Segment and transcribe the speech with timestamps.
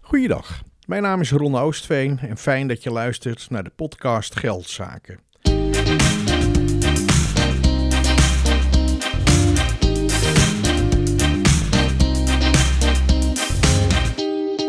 [0.00, 5.18] Goeiedag, mijn naam is Ron Oostveen en fijn dat je luistert naar de podcast Geldzaken.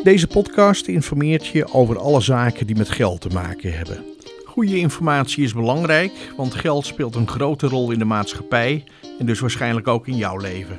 [0.03, 4.05] Deze podcast informeert je over alle zaken die met geld te maken hebben.
[4.45, 8.83] Goede informatie is belangrijk, want geld speelt een grote rol in de maatschappij
[9.19, 10.77] en dus waarschijnlijk ook in jouw leven.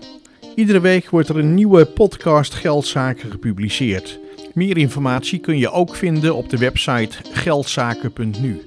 [0.55, 4.21] Iedere week wordt er een nieuwe podcast Geldzaken gepubliceerd.
[4.55, 8.61] Meer informatie kun je ook vinden op de website geldzaken.nu.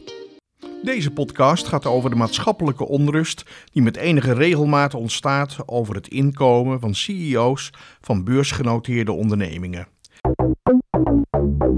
[0.83, 6.79] Deze podcast gaat over de maatschappelijke onrust die met enige regelmaat ontstaat over het inkomen
[6.79, 7.69] van CEO's
[8.01, 9.87] van beursgenoteerde ondernemingen.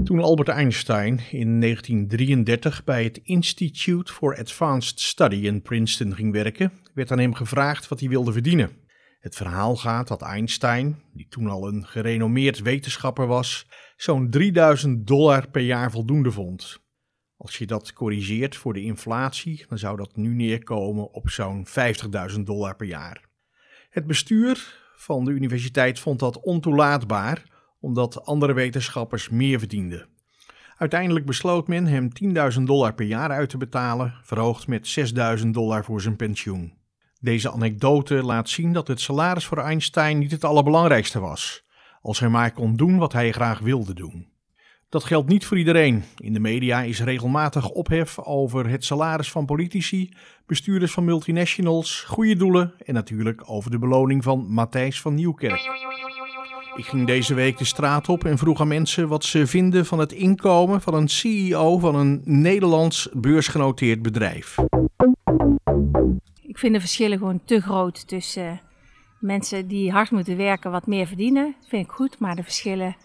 [0.04, 6.72] Toen Albert Einstein in 1933 bij het Institute for Advanced Study in Princeton ging werken,
[6.94, 8.70] werd aan hem gevraagd wat hij wilde verdienen.
[9.18, 15.50] Het verhaal gaat dat Einstein, die toen al een gerenommeerd wetenschapper was, zo'n 3000 dollar
[15.50, 16.80] per jaar voldoende vond.
[17.36, 21.66] Als je dat corrigeert voor de inflatie, dan zou dat nu neerkomen op zo'n
[22.30, 23.28] 50.000 dollar per jaar.
[23.90, 27.42] Het bestuur van de universiteit vond dat ontoelaatbaar,
[27.80, 30.08] omdat andere wetenschappers meer verdienden.
[30.76, 32.08] Uiteindelijk besloot men hem
[32.58, 34.98] 10.000 dollar per jaar uit te betalen, verhoogd met
[35.40, 36.77] 6.000 dollar voor zijn pensioen.
[37.20, 41.64] Deze anekdote laat zien dat het salaris voor Einstein niet het allerbelangrijkste was,
[42.00, 44.28] als hij maar kon doen wat hij graag wilde doen.
[44.88, 46.04] Dat geldt niet voor iedereen.
[46.16, 50.12] In de media is regelmatig ophef over het salaris van politici,
[50.46, 55.60] bestuurders van multinationals, goede doelen en natuurlijk over de beloning van Matthijs van Nieuwkerk.
[56.76, 59.98] Ik ging deze week de straat op en vroeg aan mensen wat ze vinden van
[59.98, 64.56] het inkomen van een CEO van een Nederlands beursgenoteerd bedrijf.
[66.58, 68.60] Ik vind de verschillen gewoon te groot tussen
[69.18, 71.54] mensen die hard moeten werken wat meer verdienen.
[71.60, 72.96] Dat vind ik goed, maar de verschillen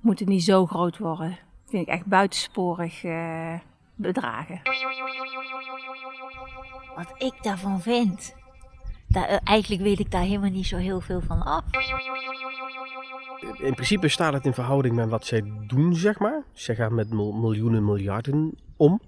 [0.00, 1.28] moeten niet zo groot worden.
[1.28, 3.54] Dat vind ik echt buitensporig uh,
[3.94, 4.60] bedragen.
[6.96, 8.34] Wat ik daarvan vind,
[9.08, 11.64] daar, uh, eigenlijk weet ik daar helemaal niet zo heel veel van af.
[13.62, 16.42] In principe staat het in verhouding met wat zij doen, zeg maar.
[16.52, 19.00] Zij gaan met miljoenen, miljarden om.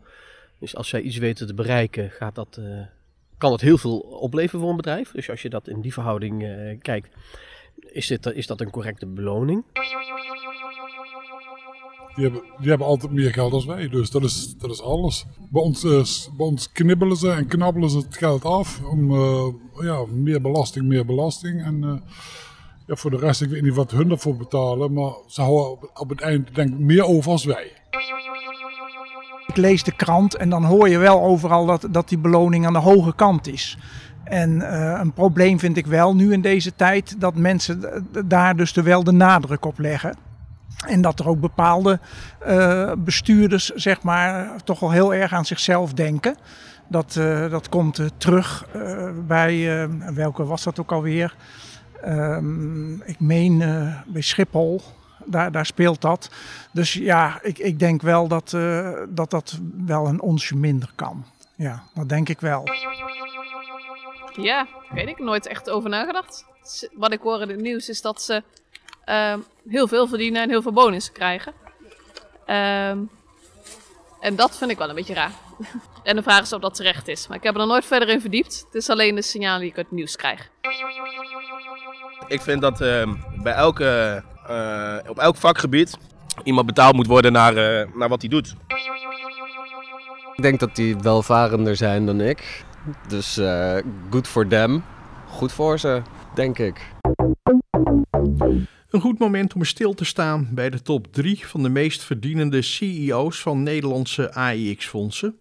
[0.58, 2.80] Dus als zij iets weten te bereiken, gaat dat, uh,
[3.44, 5.10] kan dat heel veel opleveren voor een bedrijf.
[5.10, 7.08] Dus als je dat in die verhouding uh, kijkt,
[7.76, 9.64] is, dit, is dat een correcte beloning.
[12.14, 15.26] Die hebben, die hebben altijd meer geld dan wij, dus dat is, dat is alles.
[15.50, 15.82] Bij ons,
[16.36, 19.12] bij ons knibbelen ze en knabbelen ze het geld af om
[19.80, 21.64] ja, meer belasting, meer belasting.
[21.64, 22.02] En
[22.86, 26.08] ja, voor de rest, ik weet niet wat hun ervoor betalen, maar ze houden op
[26.08, 27.72] het eind denk meer over als wij.
[29.46, 32.72] Ik lees de krant en dan hoor je wel overal dat, dat die beloning aan
[32.72, 33.78] de hoge kant is.
[34.24, 38.72] En uh, een probleem vind ik wel nu in deze tijd dat mensen daar dus
[38.72, 40.16] wel de nadruk op leggen.
[40.86, 42.00] En dat er ook bepaalde
[42.46, 46.36] uh, bestuurders, zeg maar, toch wel heel erg aan zichzelf denken.
[46.88, 48.66] Dat, uh, dat komt terug
[49.26, 51.36] bij, welke was dat ook alweer?
[52.06, 53.58] Um, ik meen
[54.06, 54.82] bij Schiphol,
[55.26, 56.30] daar, daar speelt dat.
[56.72, 61.24] Dus ja, ik, ik denk wel dat, uh, dat dat wel een onsje minder kan.
[61.54, 62.64] Ja, dat denk ik wel.
[64.36, 65.18] Ja, weet ik.
[65.18, 66.44] Nooit echt over nagedacht.
[66.92, 68.42] Wat ik hoor in het nieuws is dat ze
[69.06, 69.34] uh,
[69.68, 71.52] heel veel verdienen en heel veel bonussen krijgen.
[72.46, 73.10] Um,
[74.24, 75.32] en dat vind ik wel een beetje raar.
[76.02, 77.28] en de vraag is of dat terecht is.
[77.28, 78.64] Maar ik heb er nog nooit verder in verdiept.
[78.66, 80.50] Het is alleen de signalen die ik uit het nieuws krijg.
[82.28, 83.12] Ik vind dat uh,
[83.42, 85.98] bij elke, uh, op elk vakgebied
[86.42, 88.54] iemand betaald moet worden naar, uh, naar wat hij doet.
[90.36, 92.64] Ik denk dat die welvarender zijn dan ik.
[93.08, 93.40] Dus
[94.10, 94.84] good for them.
[95.28, 96.02] Goed voor ze,
[96.34, 96.92] denk ik.
[98.90, 102.62] Een goed moment om stil te staan bij de top 3 van de meest verdienende
[102.62, 105.38] CEO's van Nederlandse AIX-fondsen.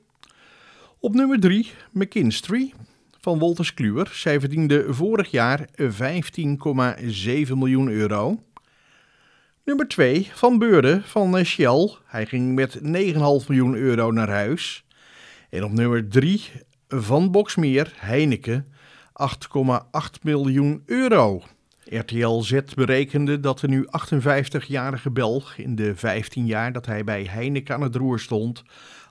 [0.99, 2.73] Op nummer 3 McKinstry
[3.19, 4.11] van Wolters Kluwer.
[4.13, 5.87] Zij verdiende vorig jaar 15,7
[7.55, 8.39] miljoen euro.
[9.65, 11.95] Nummer 2 Van Beurden van Shell.
[12.05, 12.83] Hij ging met 9,5
[13.47, 14.85] miljoen euro naar huis.
[15.49, 16.51] En op nummer 3
[16.87, 18.67] van Boxmeer Heineken
[19.11, 21.41] 8,8 miljoen euro.
[21.85, 27.23] RTL Z berekende dat de nu 58-jarige Belg in de 15 jaar dat hij bij
[27.23, 28.63] Heineken aan het roer stond,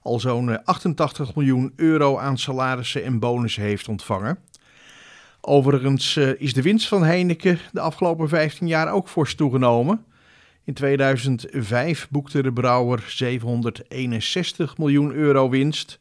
[0.02, 4.38] al zo'n 88 miljoen euro aan salarissen en bonussen heeft ontvangen.
[5.40, 10.04] Overigens is de winst van Heineken de afgelopen 15 jaar ook fors toegenomen.
[10.64, 16.00] In 2005 boekte de brouwer 761 miljoen euro winst.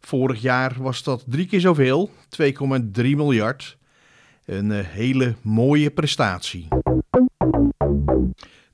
[0.00, 2.10] Vorig jaar was dat drie keer zoveel,
[2.42, 2.52] 2,3
[2.94, 3.78] miljard.
[4.44, 6.68] Een hele mooie prestatie.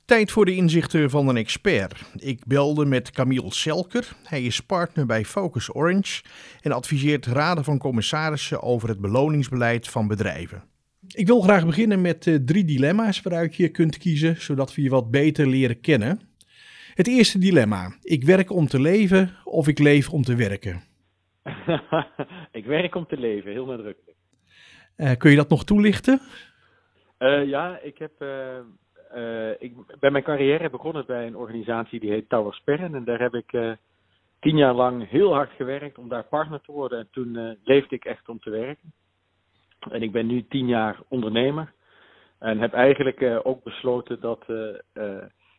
[0.05, 2.01] Tijd voor de inzichten van een expert.
[2.15, 4.15] Ik belde met Camille Selker.
[4.23, 6.23] Hij is partner bij Focus Orange
[6.61, 10.72] en adviseert raden van commissarissen over het beloningsbeleid van bedrijven.
[11.07, 14.89] Ik wil graag beginnen met uh, drie dilemma's waaruit je kunt kiezen, zodat we je
[14.89, 16.19] wat beter leren kennen.
[16.93, 20.81] Het eerste dilemma: ik werk om te leven of ik leef om te werken?
[22.59, 24.17] ik werk om te leven, heel nadrukkelijk.
[24.97, 26.19] Uh, kun je dat nog toelichten?
[27.19, 28.11] Uh, ja, ik heb
[29.59, 32.95] ik ben mijn carrière begonnen bij een organisatie die heet Tower Sperren.
[32.95, 33.77] En daar heb ik
[34.39, 36.99] tien jaar lang heel hard gewerkt om daar partner te worden.
[36.99, 38.93] En toen leefde ik echt om te werken.
[39.89, 41.73] En ik ben nu tien jaar ondernemer.
[42.39, 44.45] En heb eigenlijk ook besloten dat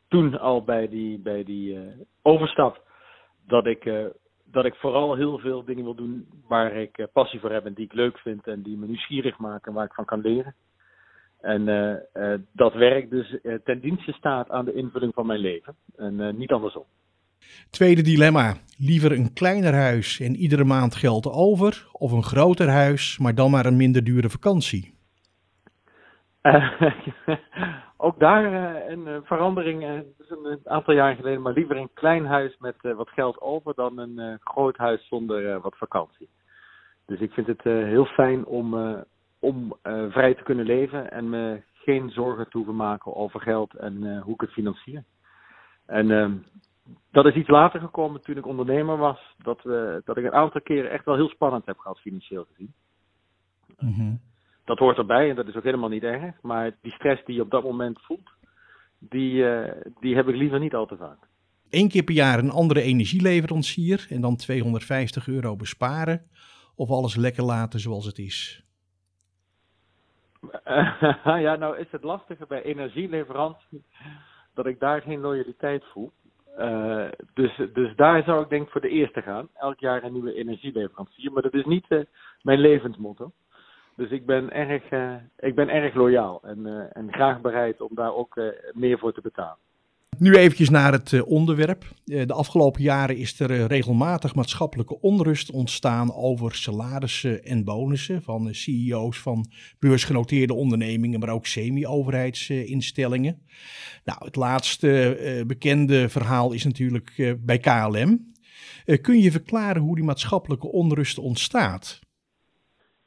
[0.09, 1.79] toen al bij die, bij die
[2.23, 2.83] overstap,
[3.47, 3.91] dat ik,
[4.45, 7.85] dat ik vooral heel veel dingen wil doen waar ik passie voor heb en die
[7.85, 10.55] ik leuk vind en die me nieuwsgierig maken en waar ik van kan leren.
[11.41, 11.65] En
[12.53, 16.85] dat werk dus ten dienste staat aan de invulling van mijn leven en niet andersom.
[17.71, 18.55] Tweede dilemma.
[18.79, 23.51] Liever een kleiner huis en iedere maand geld over of een groter huis, maar dan
[23.51, 24.95] maar een minder dure vakantie?
[28.07, 28.45] ook daar
[28.91, 33.41] een verandering, dus een aantal jaar geleden, maar liever een klein huis met wat geld
[33.41, 36.29] over dan een groot huis zonder wat vakantie.
[37.07, 38.97] Dus ik vind het heel fijn om
[39.39, 39.77] om
[40.11, 44.41] vrij te kunnen leven en me geen zorgen te maken over geld en hoe ik
[44.41, 45.05] het financier.
[45.87, 46.31] En uh,
[47.11, 50.61] dat is iets later gekomen toen ik ondernemer was, dat, we, dat ik een aantal
[50.61, 52.75] keren echt wel heel spannend heb gehad financieel gezien.
[53.79, 54.21] Mm -hmm.
[54.65, 57.43] Dat hoort erbij en dat is ook helemaal niet erg, maar die stress die je
[57.43, 58.31] op dat moment voelt,
[58.99, 61.19] die, eh, die heb ik liever niet al te vaak.
[61.71, 66.23] Eén keer per jaar een andere energieleverancier en dan 250 euro besparen
[66.75, 68.65] of alles lekker laten zoals het is?
[71.47, 73.85] ja, nou is het lastige bij energieleverantie
[74.55, 76.13] dat ik daar geen loyaliteit voel.
[76.59, 79.49] Uh, dus, dus daar zou ik denk voor de eerste gaan.
[79.55, 81.33] Elk jaar een nieuwe energieleverancier.
[81.33, 82.01] Maar dat is niet uh,
[82.43, 83.33] mijn levensmotto.
[83.97, 88.15] Dus ik ben erg, uh, ik ben erg loyaal en, en graag bereid om daar
[88.15, 88.41] ook
[88.73, 89.57] meer voor te betalen.
[90.19, 91.83] Nu eventjes naar het uh, onderwerp.
[91.83, 98.23] Uh, de afgelopen jaren is er uh, regelmatig maatschappelijke onrust ontstaan over salarissen en bonussen
[98.23, 99.45] van CEO's van
[99.79, 103.39] beursgenoteerde ondernemingen, maar ook semi-overheidsinstellingen.
[104.05, 108.33] nou, het laatste bekende verhaal is natuurlijk bij KLM.
[109.01, 112.01] kun je verklaren hoe die maatschappelijke onrust ontstaat?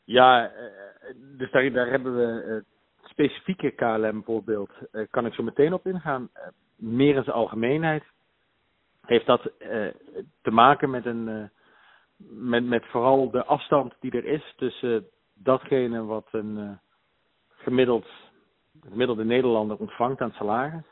[0.04, 0.52] Ja,
[1.38, 2.64] dus daar, hebben we
[3.04, 4.72] specifieke KLM voorbeeld,
[5.10, 6.30] kan ik zo meteen op ingaan
[6.78, 8.04] meer in zijn algemeenheid
[9.02, 9.88] heeft dat uh,
[10.42, 11.44] te maken met, een, uh,
[12.50, 16.70] met, met vooral de afstand die er is tussen datgene wat een uh,
[17.50, 18.08] gemiddeld,
[18.90, 20.84] gemiddelde Nederlander ontvangt aan salaris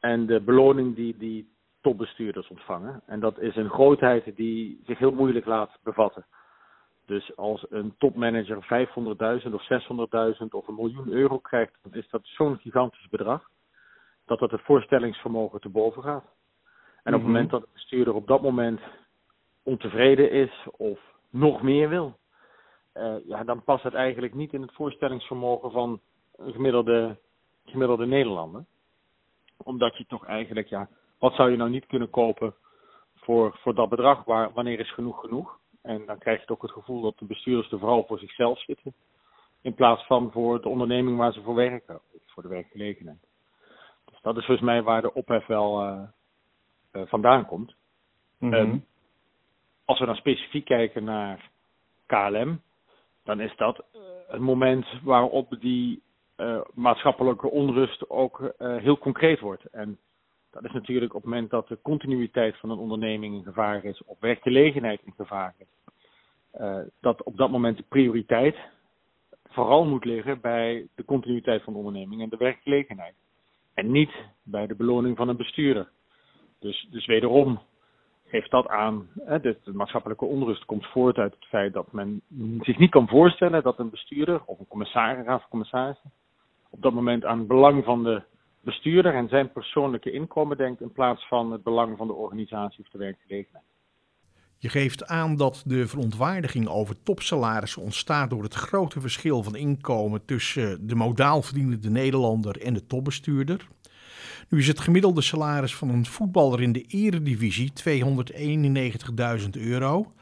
[0.00, 1.48] en de beloning die die
[1.80, 3.02] topbestuurders ontvangen.
[3.06, 6.26] En dat is een grootheid die zich heel moeilijk laat bevatten.
[7.06, 8.88] Dus als een topmanager
[9.44, 9.62] 500.000 of
[10.42, 13.48] 600.000 of een miljoen euro krijgt, dan is dat zo'n gigantisch bedrag
[14.30, 16.24] dat dat het voorstellingsvermogen te boven gaat.
[17.02, 17.32] En op het mhm.
[17.32, 18.80] moment dat de bestuurder op dat moment
[19.62, 20.98] ontevreden is of
[21.30, 22.18] nog meer wil,
[22.94, 26.00] uh, ja, dan past het eigenlijk niet in het voorstellingsvermogen van
[26.36, 27.16] een gemiddelde,
[27.64, 28.64] gemiddelde Nederlander.
[29.56, 30.88] Omdat je toch eigenlijk, ja,
[31.18, 32.54] wat zou je nou niet kunnen kopen
[33.14, 34.24] voor, voor dat bedrag?
[34.24, 35.58] Waar, wanneer is genoeg genoeg?
[35.82, 38.94] En dan krijg je toch het gevoel dat de bestuurders er vooral voor zichzelf zitten.
[39.62, 43.29] In plaats van voor de onderneming waar ze voor werken, of voor de werkgelegenheid.
[44.22, 46.02] Dat is volgens mij waar de ophef wel uh,
[46.92, 47.74] uh, vandaan komt.
[48.38, 48.84] Mm -hmm.
[49.84, 51.50] als we dan specifiek kijken naar
[52.06, 52.60] KLM,
[53.24, 56.02] dan is dat uh, het moment waarop die
[56.74, 59.64] maatschappelijke onrust ook heel concreet wordt.
[59.64, 59.98] En
[60.50, 64.04] dat is natuurlijk op het moment dat de continuïteit van een onderneming in gevaar is,
[64.04, 65.66] of werkgelegenheid in gevaar is,
[67.00, 68.56] dat op dat moment de prioriteit
[69.50, 73.14] vooral moet liggen bij de continuïteit van de onderneming en de werkgelegenheid.
[73.74, 74.12] En niet
[74.42, 75.88] bij de beloning van een bestuurder.
[76.58, 77.60] Dus, dus wederom
[78.26, 79.08] geeft dat aan.
[79.24, 82.22] Hè, de, de, maatschappelijke onrust komt voort uit het feit dat men
[82.60, 86.12] zich niet kan voorstellen dat een bestuurder of een commissaris, raad van commissarissen
[86.70, 88.22] op dat moment aan het belang van de
[88.60, 92.90] bestuurder en zijn persoonlijke inkomen denkt in plaats van het belang van de organisatie of
[92.90, 93.64] de werkgelegenheid.
[94.62, 100.24] Je geeft aan dat de verontwaardiging over topsalarissen ontstaat door het grote verschil van inkomen
[100.24, 103.66] tussen de modaal verdienende Nederlander en de topbestuurder.
[104.48, 107.72] Nu is het gemiddelde salaris van een voetballer in de eredivisie
[109.42, 110.12] 291.000 euro.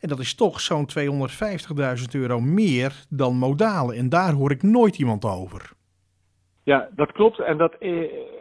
[0.00, 3.94] En dat is toch zo'n 250.000 euro meer dan modale.
[3.94, 5.72] En daar hoor ik nooit iemand over.
[6.62, 7.40] Ja, dat klopt.
[7.40, 7.90] En, dat, eh,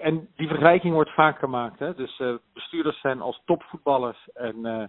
[0.02, 1.80] en die vergelijking wordt vaak gemaakt.
[1.80, 1.96] Hè?
[1.96, 4.30] Dus uh, bestuurders zijn als topvoetballers.
[4.34, 4.84] En uh,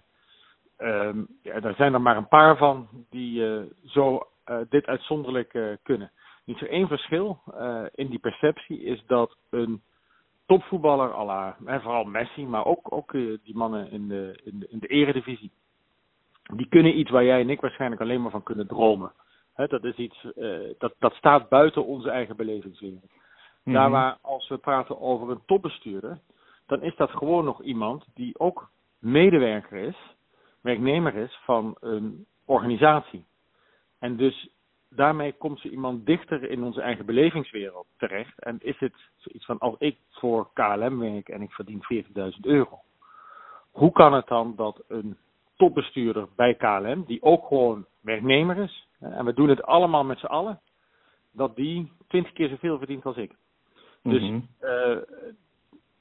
[0.79, 4.27] um, ja, er zijn er maar een paar van die uh, zo
[4.69, 6.11] dit uitzonderlijk kunnen.
[6.45, 7.41] Niet zo één verschil
[7.95, 9.81] in die perceptie is dat een
[10.45, 14.67] topvoetballer, à la, en vooral Messi, maar ook, ook die mannen in de, in, de,
[14.69, 15.51] in de eredivisie,
[16.55, 19.11] die kunnen iets waar jij en ik waarschijnlijk alleen maar van kunnen dromen.
[19.55, 20.27] Dat is iets,
[20.77, 23.11] dat, dat staat buiten onze eigen belevingswereld.
[23.63, 23.91] Daar mhm.
[23.91, 26.19] waar als we praten over een topbestuurder,
[26.65, 28.69] dan is dat gewoon nog iemand die ook
[28.99, 29.97] medewerker is,
[30.61, 33.25] werknemer is van een organisatie.
[33.99, 34.49] En dus
[34.89, 38.39] daarmee komt ze iemand dichter in onze eigen belevingswereld terecht.
[38.39, 41.83] En is het zoiets van, als ik voor KLM werk en ik verdien
[42.33, 42.79] 40.000 euro.
[43.71, 45.17] Hoe kan het dan dat een
[45.55, 50.25] topbestuurder bij KLM, die ook gewoon werknemer is, en we doen het allemaal met z'n
[50.25, 50.59] allen,
[51.31, 53.31] dat die 20 keer zoveel verdient als ik?
[54.03, 54.41] Dus uh,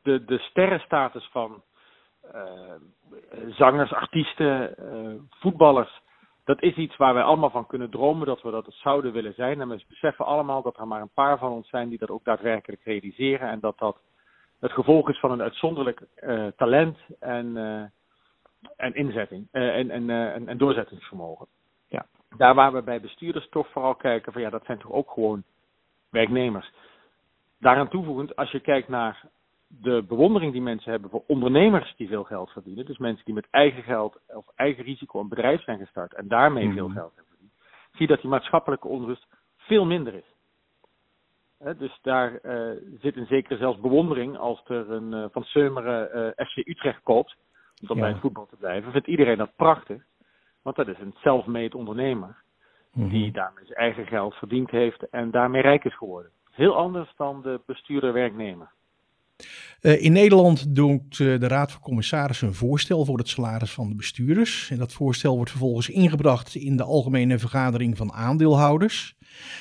[0.03, 1.62] de, de sterrenstatus van
[3.49, 6.03] zangers, artiesten, uh, voetballers,
[6.45, 9.61] dat is iets waar wij allemaal van kunnen dromen dat we dat zouden willen zijn.
[9.61, 12.25] En we beseffen allemaal dat er maar een paar van ons zijn die dat ook
[12.25, 13.49] daadwerkelijk realiseren.
[13.49, 13.99] En dat dat
[14.61, 16.03] het gevolg is van een uitzonderlijk
[16.57, 17.57] talent en,
[18.77, 21.47] en inzetting en, en, en, en doorzettingsvermogen.
[21.89, 22.07] Ja.
[22.37, 25.43] Daar waar we bij bestuurders toch vooral kijken van ja, dat zijn toch ook gewoon
[26.11, 26.73] werknemers.
[27.61, 29.25] Daaraan toevoegend, als je kijkt naar
[29.69, 33.49] de bewondering die mensen hebben voor ondernemers die veel geld verdienen, dus mensen die met
[33.51, 36.97] eigen geld of eigen risico een bedrijf zijn gestart en daarmee veel mhm.
[36.99, 37.53] geld hebben verdiend,
[37.91, 40.35] zie je dat die maatschappelijke onrust veel minder is.
[41.79, 42.71] dus daar uh,
[43.01, 47.03] zit een zekere zelfs bewondering als er een uh, van Seumeren uh, eh, FC Utrecht
[47.03, 47.37] koopt,
[47.81, 50.03] om dan bij het voetbal te blijven, vindt iedereen dat prachtig,
[50.63, 52.37] want dat is een self-made ondernemer
[52.93, 53.33] die mhm.
[53.33, 57.61] daarmee zijn eigen geld verdiend heeft en daarmee rijk is geworden heel anders dan de
[57.67, 58.71] bestuurder-werknemer.
[59.83, 63.88] Uh, in Nederland doet uh, de Raad van Commissarissen een voorstel voor het salaris van
[63.88, 64.71] de bestuurders.
[64.71, 69.16] En dat voorstel wordt vervolgens ingebracht in de Algemene Vergadering van Aandeelhouders.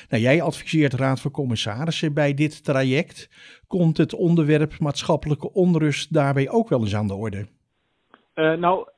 [0.08, 3.30] Nou, jij adviseert de Raad van Commissarissen bij dit traject.
[3.66, 7.46] Komt het onderwerp maatschappelijke onrust daarbij ook wel eens aan de orde?
[8.34, 8.88] Uh, nou,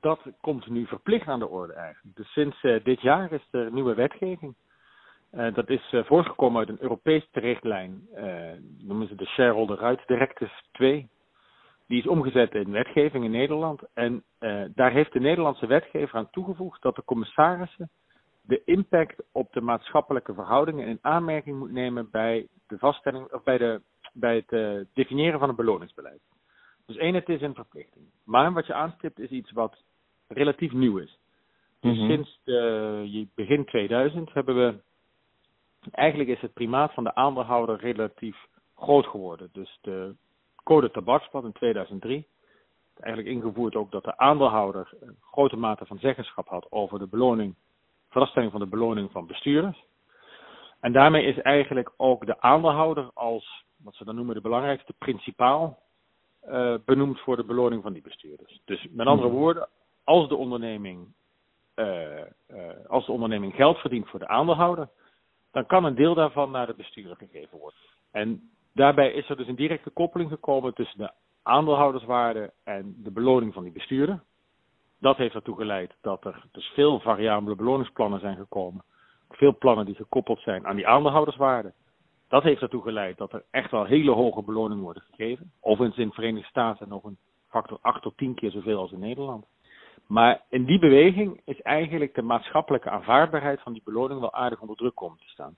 [0.00, 2.16] dat komt nu verplicht aan de orde eigenlijk.
[2.16, 4.54] Dus sinds dit jaar is er nieuwe wetgeving.
[5.36, 10.06] Uh, dat is uh, voortgekomen uit een Europese richtlijn, uh, noemen ze de Shareholder Rights
[10.06, 11.08] Directive 2.
[11.86, 13.82] Die is omgezet in wetgeving in Nederland.
[13.94, 14.24] En
[14.74, 17.90] daar heeft de Nederlandse wetgever aan toegevoegd dat de commissarissen
[18.42, 23.58] de impact op de maatschappelijke verhoudingen in aanmerking moet nemen bij de vaststelling of bij,
[23.58, 23.80] de,
[24.12, 26.20] bij het definiëren van een beloningsbeleid.
[26.86, 28.04] Dus één, het is een verplichting.
[28.24, 29.82] Maar wat je aanstipt is iets wat
[30.28, 31.18] relatief nieuw is.
[31.80, 32.06] Dus mhm.
[32.06, 32.40] sinds
[33.34, 34.82] begin 2000 hebben we
[35.90, 39.48] Eigenlijk is het primaat van de aandeelhouder relatief groot geworden.
[39.52, 40.14] Dus de
[40.62, 42.26] code tabakspad in 2003
[42.96, 47.06] is eigenlijk ingevoerd ook dat de aandeelhouder een grote mate van zeggenschap had over de
[47.06, 47.54] beloning,
[48.10, 49.84] vaststelling van de beloning van bestuurders.
[50.80, 55.78] En daarmee is eigenlijk ook de aandeelhouder als, wat ze dan noemen, de belangrijkste principaal
[56.48, 58.60] uh, benoemd voor de beloning van die bestuurders.
[58.64, 59.38] Dus met andere hmm.
[59.38, 59.68] woorden,
[60.04, 61.06] als de onderneming,
[61.76, 62.24] uh, uh,
[62.88, 64.88] als de onderneming geld verdient voor de aandeelhouder,
[65.54, 67.78] dan kan een deel daarvan naar de bestuurder gegeven worden.
[68.10, 71.10] En daarbij is er dus een directe koppeling gekomen tussen de
[71.42, 74.22] aandeelhouderswaarde en de beloning van die bestuurder.
[75.00, 78.84] Dat heeft ertoe geleid dat er dus veel variabele beloningsplannen zijn gekomen.
[79.30, 81.72] Veel plannen die gekoppeld zijn aan die aandeelhouderswaarde.
[82.28, 85.52] Dat heeft ertoe geleid dat er echt wel hele hoge beloningen worden gegeven.
[85.60, 87.18] Overigens in de Verenigde Staten nog een
[87.48, 89.46] factor 8 tot 10 keer zoveel als in Nederland.
[90.06, 94.76] Maar in die beweging is eigenlijk de maatschappelijke aanvaardbaarheid van die beloning wel aardig onder
[94.76, 95.56] druk komen te staan.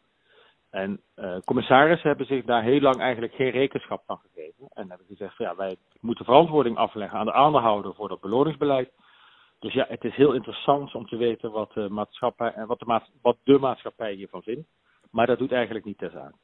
[0.70, 4.68] En uh, commissarissen hebben zich daar heel lang eigenlijk geen rekenschap van gegeven.
[4.72, 8.90] En hebben gezegd, ja, wij moeten verantwoording afleggen aan de aandeelhouder voor dat beloningsbeleid.
[9.58, 13.00] Dus ja, het is heel interessant om te weten wat de maatschappij, eh, wat de,
[13.22, 14.68] wat de maatschappij hiervan vindt.
[15.10, 16.34] Maar dat doet eigenlijk niet ter zake.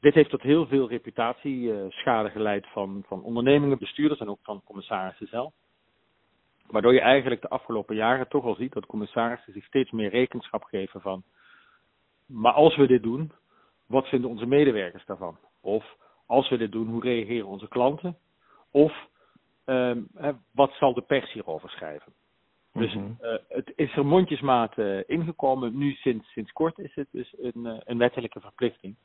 [0.00, 5.26] Dit heeft tot heel veel reputatieschade geleid van, van ondernemingen, bestuurders en ook van commissarissen
[5.26, 5.52] zelf.
[6.68, 10.62] Waardoor je eigenlijk de afgelopen jaren toch al ziet dat commissarissen zich steeds meer rekenschap
[10.62, 11.22] geven van.
[12.26, 13.32] Maar als we dit doen,
[13.86, 15.38] wat vinden onze medewerkers daarvan?
[15.60, 15.96] Of
[16.26, 18.16] als we dit doen, hoe reageren onze klanten?
[18.70, 19.08] Of
[19.64, 20.08] um,
[20.50, 22.12] wat zal de pers hierover schrijven?
[22.72, 23.08] Dus uh,
[23.48, 25.78] het is er mondjesmaat uh, ingekomen.
[25.78, 28.96] Nu sinds, sinds kort is het dus een, uh, een wettelijke verplichting.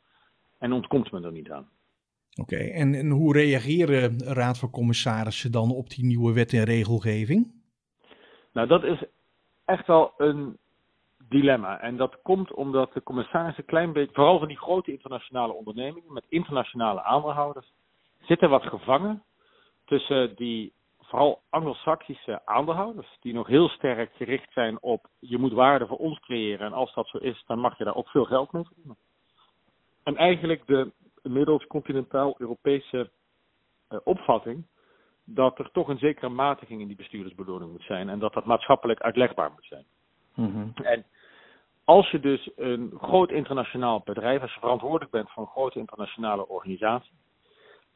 [0.57, 1.69] En ontkomt men er niet aan.
[2.39, 7.51] Oké, en, hoe reageren Raad van Commissarissen dan op die nieuwe wet en regelgeving?
[8.53, 9.03] Nou, dat is
[9.65, 10.57] echt wel een
[11.29, 11.79] dilemma.
[11.79, 16.13] En dat komt omdat de commissaris een klein beetje, vooral van die grote internationale ondernemingen
[16.13, 17.73] met internationale aandeelhouders,
[18.21, 19.23] zitten wat gevangen
[19.85, 20.73] tussen die
[21.11, 26.19] vooral Anglo-Saxische aandeelhouders, die nog heel sterk gericht zijn op je moet waarde voor ons
[26.19, 28.97] creëren en als dat zo is, dan mag je daar ook veel geld mee verdienen.
[30.03, 30.91] En eigenlijk de
[31.23, 33.09] inmiddels continentaal-Europese
[33.89, 34.65] uh, opvatting
[35.23, 39.01] dat er toch een zekere matiging in die bestuurdersbeloning moet zijn en dat dat maatschappelijk
[39.01, 39.85] uitlegbaar moet zijn.
[40.35, 40.67] Mhm.
[40.83, 41.05] En
[41.83, 46.47] als je dus een groot internationaal bedrijf, als je verantwoordelijk bent voor een grote internationale
[46.47, 47.13] organisatie,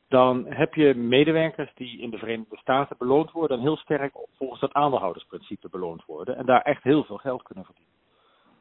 [0.08, 4.60] dan heb je medewerkers die in de Verenigde Staten beloond worden en heel sterk volgens
[4.60, 7.85] dat aandeelhoudersprincipe beloond worden en daar echt heel veel geld kunnen verdienen.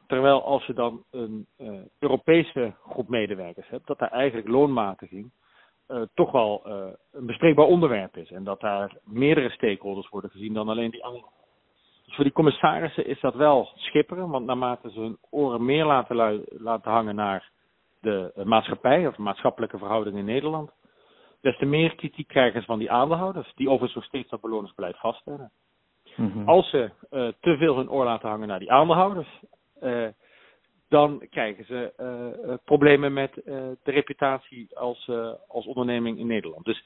[0.07, 5.31] Terwijl als je dan een uh, Europese groep medewerkers hebt, dat daar eigenlijk loonmatiging
[5.87, 8.31] uh, toch wel uh, een bespreekbaar onderwerp is.
[8.31, 11.25] En dat daar meerdere stakeholders worden gezien dan alleen die andere.
[12.05, 16.43] Dus voor die commissarissen is dat wel schipperen, want naarmate ze hun oren meer laten,
[16.49, 17.51] laten hangen naar
[18.01, 20.71] de maatschappij of maatschappelijke verhoudingen in Nederland,
[21.41, 24.97] des te meer kritiek krijgen ze van die aandeelhouders, die overigens nog steeds dat beloningsbeleid
[24.97, 25.51] vaststellen.
[26.15, 26.47] Mhm.
[26.49, 29.39] Als ze uh, te veel hun oor laten hangen naar die aandeelhouders,
[30.87, 33.33] dan krijgen ze uh, problemen met
[33.83, 35.09] de reputatie als,
[35.47, 36.65] als onderneming in Nederland.
[36.65, 36.85] Dus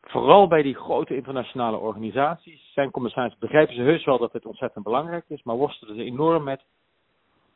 [0.00, 4.84] vooral bij die grote internationale organisaties zijn commissarissen, begrijpen ze heus wel dat het ontzettend
[4.84, 6.64] belangrijk is, maar worstelen ze enorm met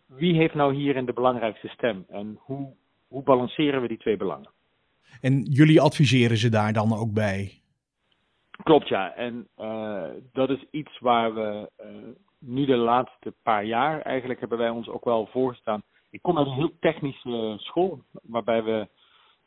[0.07, 2.75] wie heeft nou hierin de belangrijkste stem en hoe,
[3.09, 4.51] hoe balanceren we die twee belangen.
[5.21, 7.63] En jullie adviseren ze daar dan ook bij?
[8.63, 9.15] Klopt, ja.
[9.15, 9.49] En
[10.33, 11.71] dat is iets waar we
[12.47, 15.83] nu de laatste paar jaar eigenlijk hebben wij ons ook wel voorgestaan.
[16.11, 18.89] Ik kom uit een heel technische school, waarbij we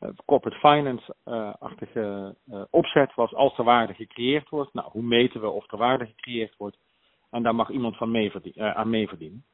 [0.00, 2.36] uh, corporate finance-achtige
[2.70, 4.74] opzet was als er waarde gecreëerd wordt.
[4.74, 6.78] Nou, hoe meten we of er waarde gecreëerd wordt?
[7.30, 9.44] En daar mag iemand van mee aan mee verdienen.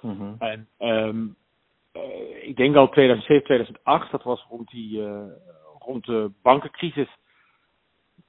[0.00, 0.34] Mhm.
[0.38, 1.36] En um,
[2.40, 5.02] ik denk al 2007, 2008, dat was rond die
[5.78, 7.08] rond de bankencrisis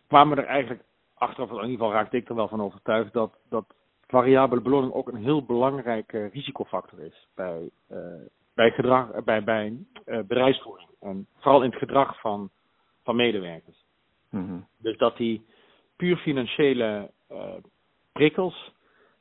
[0.08, 3.66] kwamen er eigenlijk achteraf, in ieder geval raakte ik er wel van overtuigd, dat, dat
[4.08, 7.98] variabele beloning ook een heel belangrijke risicofactor is bij, uh,
[8.54, 10.90] bij, gedrag, bij, bij uh, bedrijfsvoering.
[11.00, 12.50] En vooral in het gedrag van,
[13.04, 13.86] van medewerkers.
[14.30, 14.68] Mm-hmm.
[14.78, 15.46] Dus dat die
[15.96, 17.54] puur financiële uh,
[18.12, 18.74] prikkels,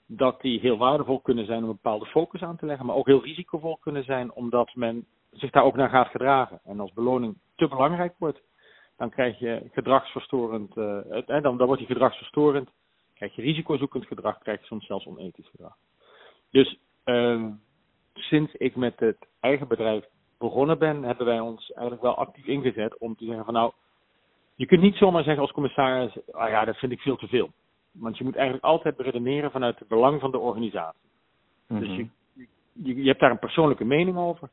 [0.07, 3.07] dat die heel waardevol kunnen zijn om een bepaalde focus aan te leggen, maar ook
[3.07, 6.61] heel risicovol kunnen zijn omdat men zich daar ook naar gaat gedragen.
[6.65, 8.43] En als beloning te belangrijk wordt,
[8.97, 12.71] dan krijg je gedragsverstorend, uh, dan, dan wordt die gedragsverstorend,
[13.15, 15.77] krijg je risicozoekend gedrag, krijg je soms zelfs onethisch gedrag.
[16.51, 17.47] Dus uh,
[18.15, 20.05] sinds ik met het eigen bedrijf
[20.39, 23.73] begonnen ben, hebben wij ons eigenlijk wel actief ingezet om te zeggen van nou,
[24.55, 27.51] je kunt niet zomaar zeggen als commissaris, ah ja, dat vind ik veel te veel.
[27.93, 31.09] Want je moet eigenlijk altijd beredeneren vanuit het belang van de organisatie.
[31.67, 31.87] Mm-hmm.
[31.87, 34.49] Dus je, je, je hebt daar een persoonlijke mening over.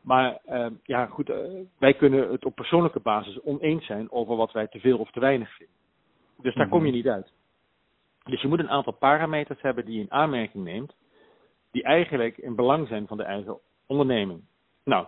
[0.00, 1.36] Maar uh, ja, goed, uh,
[1.78, 5.20] wij kunnen het op persoonlijke basis oneens zijn over wat wij te veel of te
[5.20, 5.76] weinig vinden.
[6.36, 7.32] Dus daar kom je niet uit.
[8.28, 10.94] Dus je moet een aantal parameters hebben die je in aanmerking neemt,
[11.70, 14.42] die eigenlijk in belang zijn van de eigen onderneming.
[14.84, 15.06] Nou,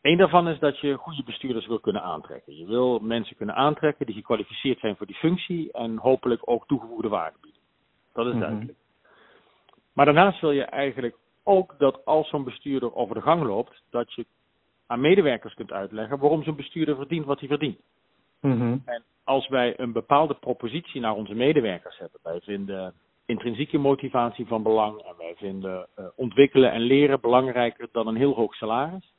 [0.00, 2.56] één daarvan is dat je goede bestuurders wil kunnen aantrekken.
[2.56, 7.08] Je wil mensen kunnen aantrekken die gekwalificeerd zijn voor die functie en hopelijk ook toegevoegde
[7.08, 7.60] waarde bieden.
[8.12, 8.48] Dat is Mm-hmm.
[8.48, 8.78] duidelijk.
[9.92, 14.12] Maar daarnaast wil je eigenlijk ook dat als zo'n bestuurder over de gang loopt, dat
[14.12, 14.26] je
[14.86, 17.80] aan medewerkers kunt uitleggen waarom zo'n bestuurder verdient wat hij verdient.
[18.40, 18.82] Mm-hmm.
[18.84, 22.94] En als wij een bepaalde propositie naar onze medewerkers hebben, wij vinden
[23.26, 28.34] intrinsieke motivatie van belang en wij vinden uh, ontwikkelen en leren belangrijker dan een heel
[28.34, 29.12] hoog salaris,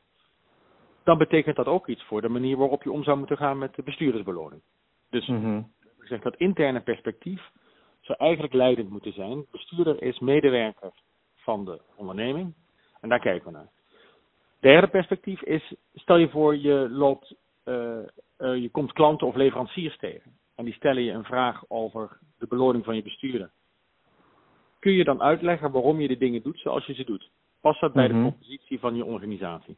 [1.03, 3.75] dan betekent dat ook iets voor de manier waarop je om zou moeten gaan met
[3.75, 4.62] de bestuurdersbeloning.
[5.10, 5.71] Dus mm-hmm.
[5.82, 7.51] ik zeg dat interne perspectief
[7.99, 9.45] zou eigenlijk leidend moeten zijn.
[9.51, 10.91] Bestuurder is medewerker
[11.36, 12.53] van de onderneming.
[13.01, 13.69] En daar kijken we naar.
[14.60, 17.97] Derde perspectief is, stel je voor je loopt, uh,
[18.39, 20.32] uh, je komt klanten of leveranciers tegen.
[20.56, 23.52] En die stellen je een vraag over de beloning van je bestuurder.
[24.80, 27.30] Kun je dan uitleggen waarom je de dingen doet zoals je ze doet?
[27.62, 28.23] Past dat bij Mhm.
[28.23, 29.78] de propositie van je organisatie?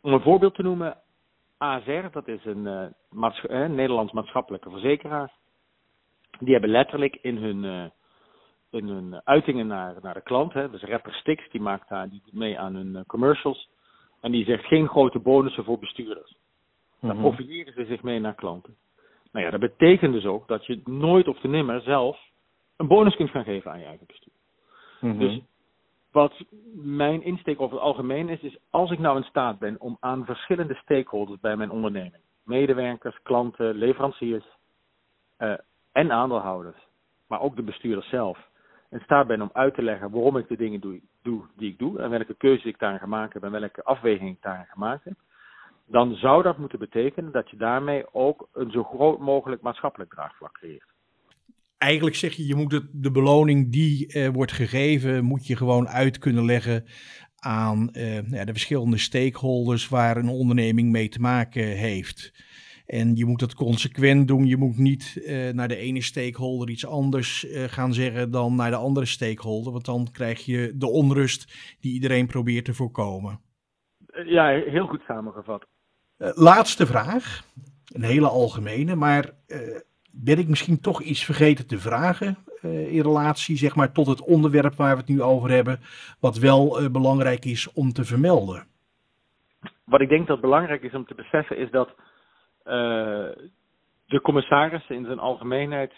[0.00, 0.96] Om een voorbeeld te noemen,
[1.58, 5.32] ASR, dat is een uh, eh, Nederlands maatschappelijke verzekeraar.
[6.38, 7.84] Die hebben letterlijk in hun uh,
[8.70, 10.52] in hun uitingen naar, naar de klant.
[10.52, 10.70] Hè.
[10.70, 13.68] Dus rapper Stix, die maakt daar die doet mee aan hun commercials.
[14.20, 16.36] En die zegt geen grote bonussen voor bestuurders.
[17.02, 17.22] Daar Mhm.
[17.22, 18.76] profileren ze zich mee naar klanten.
[19.32, 22.18] Nou ja, dat betekent dus ook dat je nooit of te nimmer zelf
[22.76, 24.32] een bonus kunt gaan geven aan je eigen bestuur.
[25.00, 25.18] Mhm.
[25.18, 25.40] Dus
[26.12, 26.32] wat
[26.74, 30.24] mijn insteek over het algemeen is, is als ik nou in staat ben om aan
[30.24, 34.44] verschillende stakeholders bij mijn onderneming, medewerkers, klanten, leveranciers
[35.38, 35.54] uh,
[35.92, 36.76] en aandeelhouders,
[37.26, 38.38] maar ook de bestuurders zelf,
[38.90, 41.78] in staat ben om uit te leggen waarom ik de dingen doe, doe die ik
[41.78, 45.14] doe en welke keuze ik daarin gemaakt heb en welke afweging ik daarin gemaakt heb,
[45.92, 50.52] dan zou dat moeten betekenen dat je daarmee ook een zo groot mogelijk maatschappelijk draagvlak
[50.52, 50.90] creëert.
[51.78, 55.88] Eigenlijk zeg je, je moet het, de beloning die eh, wordt gegeven, moet je gewoon
[55.88, 56.84] uit kunnen leggen
[57.36, 62.32] aan eh, ja, de verschillende stakeholders waar een onderneming mee te maken heeft.
[62.86, 64.46] En je moet dat consequent doen.
[64.46, 68.70] Je moet niet uh, naar de ene stakeholder iets anders uh, gaan zeggen dan naar
[68.70, 69.72] de andere stakeholder.
[69.72, 73.40] Want dan krijg je de onrust die iedereen probeert te voorkomen.
[74.24, 75.66] Ja, heel goed samengevat.
[76.22, 77.42] Uh, laatste vraag.
[77.92, 79.30] Een hele algemene, maar
[80.10, 84.74] ben ik misschien toch iets vergeten te vragen in relatie zeg maar, tot het onderwerp
[84.74, 85.80] waar we het nu over hebben,
[86.20, 88.66] wat wel belangrijk is om te vermelden?
[89.84, 91.94] Wat ik denk dat belangrijk is om te beseffen is dat
[94.06, 95.92] de commissaris in zijn algemeenheid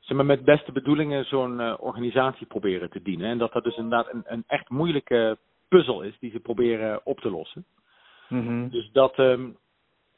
[0.00, 3.30] zeg maar met beste bedoelingen zo'n organisatie proberen te dienen.
[3.30, 5.38] En dat dat dus inderdaad een, een echt moeilijke
[5.68, 7.64] puzzel is die ze proberen op te lossen.
[8.30, 8.68] Mm -hmm.
[8.68, 9.56] Dus dat um,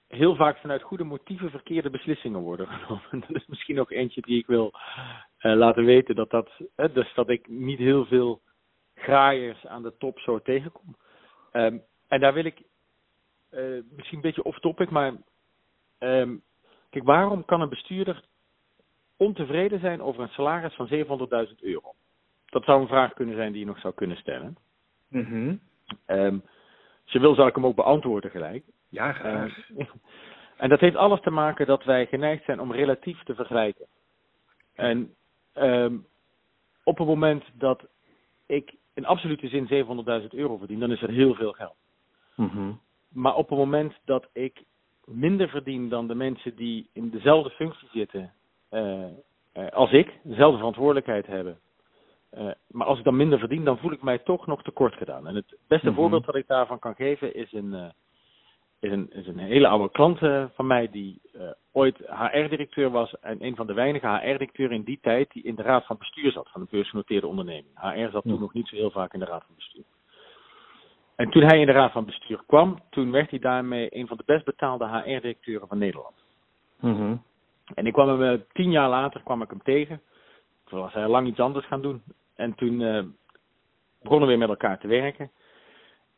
[0.08, 3.20] heel vaak vanuit goede motieven verkeerde beslissingen worden genomen.
[3.28, 4.72] dat is misschien ook eentje die ik wil
[5.38, 6.14] laten weten.
[6.14, 6.50] Dat, dat,
[6.92, 8.40] dus dat ik niet heel veel
[8.94, 10.96] graaiers aan de top zo tegenkom.
[11.52, 12.62] Um, en daar wil ik
[13.50, 15.12] uh, misschien een beetje off-topic, maar
[15.98, 16.42] um,
[16.90, 18.24] kijk, waarom kan een bestuurder
[19.16, 20.88] ontevreden zijn over een salaris van
[21.48, 21.94] 700.000 euro?
[22.46, 24.56] Dat zou een vraag kunnen zijn die je nog zou kunnen stellen.
[25.08, 25.60] Mm -hmm.
[26.06, 26.42] um,
[27.12, 28.64] je wil, zal ik hem ook beantwoorden gelijk.
[28.88, 29.68] Ja, graag.
[29.76, 29.86] Uh,
[30.62, 33.86] en dat heeft alles te maken dat wij geneigd zijn om relatief te vergelijken.
[34.74, 35.14] En
[35.54, 36.06] um,
[36.84, 37.82] op het moment dat
[38.46, 39.68] ik in absolute zin
[40.22, 41.76] 700.000 euro verdien, dan is dat heel veel geld.
[42.34, 42.80] Mm -hmm.
[43.08, 44.62] Maar op het moment dat ik
[45.04, 48.32] minder verdien dan de mensen die in dezelfde functie zitten
[48.70, 49.04] uh,
[49.54, 51.58] uh, als ik, dezelfde verantwoordelijkheid hebben.
[52.38, 55.26] Uh, maar als ik dan minder verdien, dan voel ik mij toch nog tekort gedaan.
[55.26, 55.94] En het beste mm -hmm.
[56.02, 57.92] voorbeeld dat ik daarvan kan geven is een,
[58.80, 60.18] is een, is een hele oude klant
[60.54, 61.20] van mij die
[61.72, 63.14] ooit HR-directeur was.
[63.20, 66.32] En een van de weinige HR-directeuren in die tijd die in de raad van bestuur
[66.32, 67.80] zat van een beursgenoteerde onderneming.
[67.80, 69.84] HR zat toen nog niet zo heel vaak in de raad van bestuur.
[71.16, 74.16] En toen hij in de raad van bestuur kwam, toen werd hij daarmee een van
[74.16, 76.14] de best betaalde HR-directeuren van Nederland.
[76.80, 77.22] Mm -hmm.
[77.74, 80.00] En ik kwam hem tien jaar later kwam ik hem tegen.
[80.64, 82.02] Toen was hij lang iets anders gaan doen.
[82.34, 83.02] En toen uh,
[84.02, 85.30] begonnen we weer met elkaar te werken.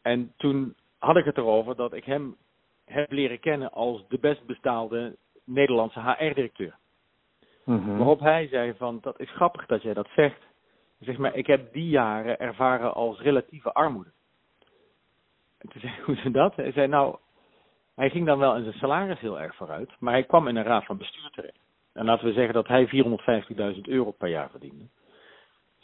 [0.02, 2.36] En toen had ik het erover dat ik hem
[2.84, 6.76] heb leren kennen als de best betaalde Nederlandse HR-directeur.
[7.64, 7.96] Mm -hmm.
[7.96, 10.40] Waarop hij zei van, dat is grappig dat jij dat zegt.
[11.00, 14.10] Zeg maar, ik heb die jaren ervaren als relatieve armoede.
[15.58, 16.56] En toen zei ik, hoe is dat?
[16.56, 17.16] Hij zei, nou,
[17.94, 20.64] hij ging dan wel in zijn salaris heel erg vooruit, maar hij kwam in een
[20.64, 21.58] raad van bestuur terecht.
[21.92, 22.88] En laten we zeggen dat hij
[23.74, 24.84] 450.000 euro per jaar verdiende.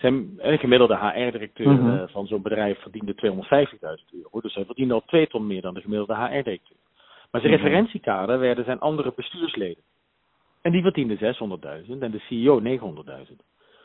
[0.01, 2.09] Zijn een gemiddelde HR-directeur mm -hmm.
[2.09, 4.41] van zo'n bedrijf verdiende 250.000 euro.
[4.41, 6.77] Dus hij verdiende al twee ton meer dan de gemiddelde HR-directeur.
[7.31, 7.67] Maar zijn mm -hmm.
[7.67, 9.83] referentiekader werden zijn andere bestuursleden.
[10.63, 11.19] En die verdienden
[11.87, 13.37] 600.000 en de CEO 900.000.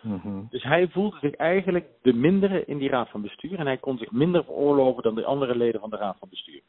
[0.01, 0.47] Mm-hmm.
[0.49, 3.97] Dus hij voelde zich eigenlijk de mindere in die raad van bestuur en hij kon
[3.97, 6.61] zich minder veroorloven dan de andere leden van de raad van bestuur.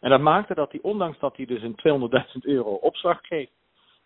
[0.00, 3.48] En dat maakte dat hij, ondanks dat hij dus een 200.000 euro opslag kreeg,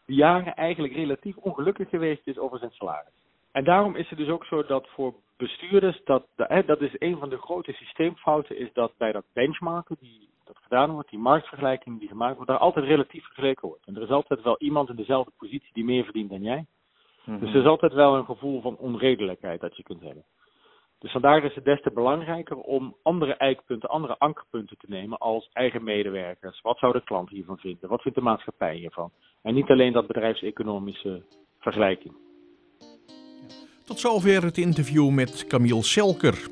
[0.07, 3.21] die jaren eigenlijk relatief ongelukkig geweest is over zijn salaris.
[3.52, 6.26] En daarom is het dus ook zo dat voor bestuurders, dat,
[6.66, 10.90] dat is een van de grote systeemfouten, is dat bij dat benchmarken die dat gedaan
[10.90, 13.86] wordt, die marktvergelijking die gemaakt wordt, daar altijd relatief vergeleken wordt.
[13.86, 16.66] En er is altijd wel iemand in dezelfde positie die meer verdient dan jij.
[17.24, 17.44] Mm-hmm.
[17.44, 20.24] Dus er is altijd wel een gevoel van onredelijkheid dat je kunt hebben.
[20.98, 25.48] Dus vandaar is het des te belangrijker om andere eikpunten, andere ankerpunten te nemen als
[25.52, 26.60] eigen medewerkers.
[26.60, 27.88] Wat zou de klant hiervan vinden?
[27.88, 29.10] Wat vindt de maatschappij hiervan?
[29.42, 31.22] En niet alleen dat bedrijfseconomische
[31.58, 32.14] vergelijking.
[33.84, 36.46] Tot zover het interview met Camille Selker.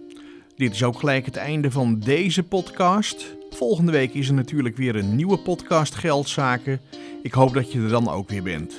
[0.56, 3.36] Dit is ook gelijk het einde van deze podcast.
[3.50, 6.80] Volgende week is er natuurlijk weer een nieuwe podcast Geldzaken.
[7.22, 8.74] Ik hoop dat je er dan ook weer bent.